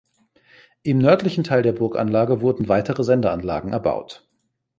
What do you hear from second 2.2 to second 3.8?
wurden weitere Sendeanlagen